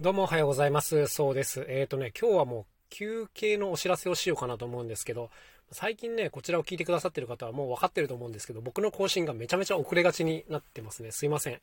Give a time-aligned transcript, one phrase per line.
[0.00, 1.08] どうもおはようございます。
[1.08, 1.66] そうです。
[1.68, 5.28] えっ、とね、今日はもう休憩のお知らせをしようかなと思うんですけど、
[5.72, 11.12] 最近ね、こちらを聞いてくださってる方はもう分かってると思うんですけど、僕の更新がめちゃめちゃ遅れがちになってますね。
[11.12, 11.60] すいません。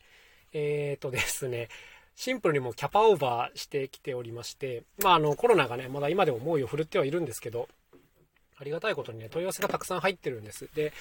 [0.54, 1.70] えっ、とですね、
[2.16, 7.68] シンプルにもうキャパオーバーしてきておりまして、まああのコロナがね、まだ今でも猛威を振るってはいるんですけど、
[8.60, 10.70] ありがたいことにね、問い合わせがたくさん入ってるんです。
[10.76, 10.94] で、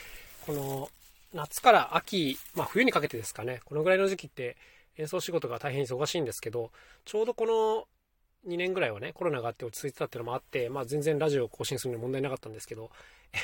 [0.47, 0.89] この
[1.35, 4.57] 夏から秋、まあ冬にかけてですかね、このぐらいの時期って
[4.99, 6.71] 演奏仕事が大変忙しいんですけど、
[7.05, 7.87] ちょうどこの
[8.47, 12.91] 2年ぐらいはね、コロナがあって落ち着いてたっていうのもあって、まあ全然ラジオを更新するのに問題なかったんですけど、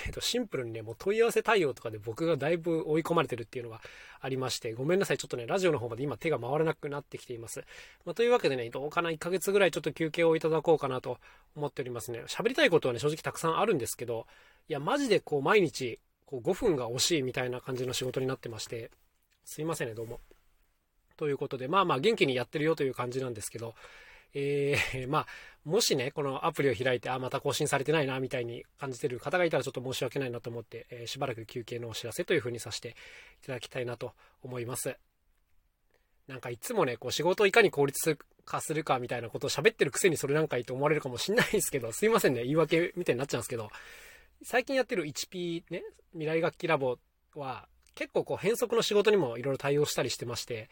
[0.07, 3.81] えっ、と、シンプルにね、もう問い合わせ対応とかで僕がだいぶ追い込まれてるっていうのが
[4.21, 7.65] ありまして、ごめんなさい、ちょっとね、ラジオの方まで今手が回らなくなってきています。
[8.05, 11.19] まあ、というわけでね、どうかな、1ヶ月ぐらいちょっと休憩をいただこうかなと
[11.57, 12.23] 思っておりますね。
[12.29, 14.27] 喋りたいことはね、正直たくさんあるんですけど、
[14.69, 18.91] いや、マジでこう、毎日、こう5分が惜しいみたいな感じの仕事になってまして、
[19.45, 20.21] すいませんね、どうも。
[21.23, 23.77] ということで、まあまあ元気にやってるよという感じなんですけど、
[24.35, 25.27] えー、 まあ、
[25.65, 32.97] もしね、このアプリを開いて、あ、また更新されてないな、みたいに感じてる方がいたらちょっと申し訳ないなと思って、えーしばらく休憩のお知らせというふうにさせて
[33.45, 34.97] いただきたいなと思います。
[36.27, 43.71] なんかいつもね、こう仕事をいかに効率化するかみたいなことを喋ってるくせにそれなんかいいと思われるかもしれないですけど、 すいませんね、言い訳みたいになっちゃうんですけど、
[44.43, 46.99] 最近やってる 1P ね、未来楽器ラボ
[47.37, 50.69] は結構こう変則の仕事にもいろいろ対応したりしてまして、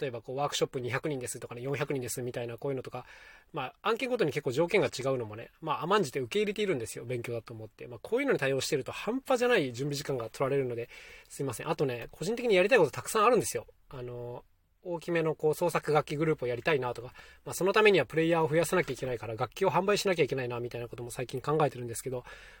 [0.00, 3.04] 例えばこうワークショップ200人ですとかね、400人ですみたいなこういうのとか、
[3.52, 7.86] まあ案件ごとに結構条件が違うのもね、まあ甘んじて受け入れているんですよ、勉強だと思って。
[7.86, 10.88] まあこういうのに対応してると半端じゃない準備時間が取られるので、
[11.28, 11.68] すいません。
[11.68, 13.66] あとね、個人的にやりたいことたくさんあるんですよ。
[13.90, 14.44] あの、
[14.86, 17.12] 大きめのこう創作楽器グループをやりたいなとか、
[17.44, 22.18] まあ、そのためにはプレイヤーを増やさなきゃいけないから楽器を販売しなきゃいけないなみたいなことも最近考えてるんですけど、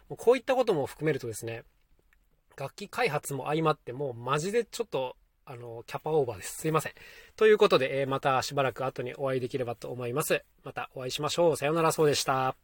[0.08, 1.62] もうこういったことも含めるとですね、
[2.56, 5.16] 楽器開発も相まってもうマジでちょっと
[5.48, 6.58] あの、キャパオーバーです。
[6.58, 6.92] すいません。
[7.36, 10.42] ということで、えまたしばらく後にお会いできればと思います。
[10.64, 11.56] またお会いしましょう。
[11.56, 12.56] さよなら、そうでした。